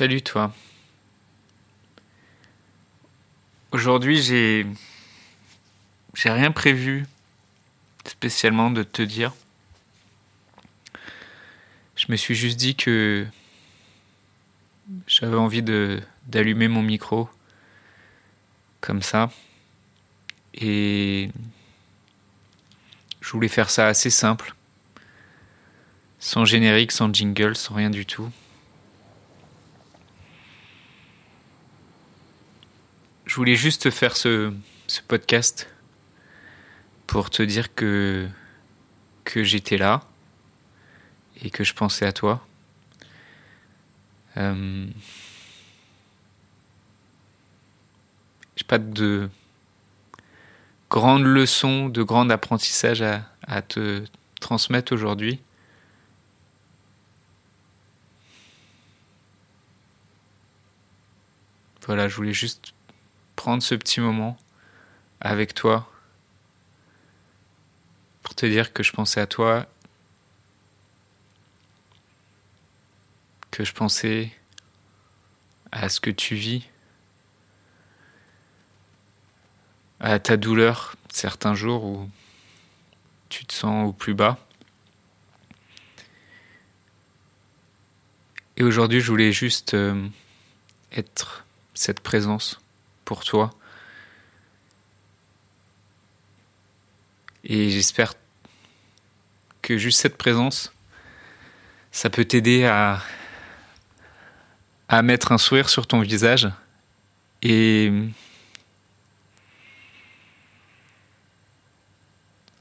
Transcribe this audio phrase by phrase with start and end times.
[0.00, 0.50] Salut toi.
[3.70, 4.64] Aujourd'hui, j'ai
[6.24, 7.04] rien prévu
[8.06, 9.34] spécialement de te dire.
[11.96, 13.26] Je me suis juste dit que
[15.06, 17.28] j'avais envie de d'allumer mon micro
[18.80, 19.30] comme ça
[20.54, 21.30] et
[23.20, 24.54] je voulais faire ça assez simple
[26.18, 28.30] sans générique, sans jingle, sans rien du tout.
[33.30, 34.52] Je voulais juste faire ce,
[35.06, 35.72] podcast
[37.06, 38.28] pour te dire que,
[39.36, 40.02] j'étais là
[41.40, 42.44] et que je pensais à toi.
[44.36, 44.88] Euh,
[48.56, 49.30] j'ai pas de
[50.90, 53.04] grandes leçons, de grands apprentissages
[53.46, 54.02] à te
[54.40, 55.38] transmettre aujourd'hui.
[61.86, 62.74] Voilà, je voulais juste
[63.40, 64.36] prendre ce petit moment
[65.18, 65.90] avec toi
[68.22, 69.66] pour te dire que je pensais à toi,
[73.50, 74.30] que je pensais
[75.72, 76.68] à ce que tu vis,
[80.00, 82.10] à ta douleur certains jours où
[83.30, 84.36] tu te sens au plus bas.
[88.58, 90.06] Et aujourd'hui, je voulais juste euh,
[90.92, 92.60] être cette présence
[93.10, 93.50] pour toi.
[97.42, 98.14] Et j'espère
[99.62, 100.72] que juste cette présence,
[101.90, 103.02] ça peut t'aider à,
[104.88, 106.48] à mettre un sourire sur ton visage
[107.42, 107.92] et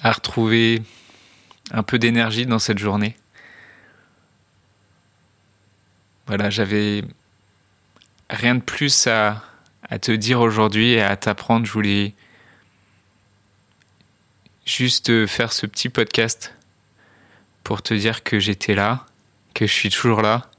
[0.00, 0.82] à retrouver
[1.70, 3.14] un peu d'énergie dans cette journée.
[6.26, 7.04] Voilà, j'avais
[8.30, 9.44] rien de plus à,
[9.90, 11.66] à te dire aujourd'hui et à t'apprendre.
[11.66, 12.14] Je voulais
[14.64, 16.54] juste faire ce petit podcast
[17.64, 19.06] pour te dire que j'étais là,
[19.52, 20.50] que je suis toujours là,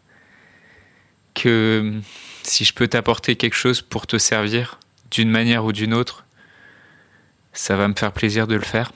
[1.33, 1.99] que
[2.43, 4.79] si je peux t'apporter quelque chose pour te servir
[5.11, 6.25] d'une manière ou d'une autre,
[7.53, 8.91] ça va me faire plaisir de le faire.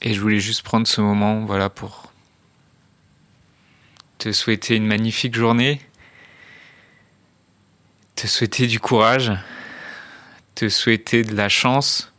[0.00, 2.11] Et je voulais juste prendre ce moment, voilà, pour
[4.22, 5.80] te souhaiter une magnifique journée,
[8.14, 9.32] te souhaiter du courage,
[10.54, 12.12] te souhaiter de la chance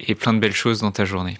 [0.00, 1.36] et plein de belles choses dans ta journée.